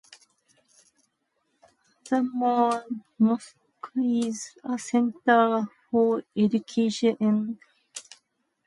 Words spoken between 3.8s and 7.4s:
is a center for education and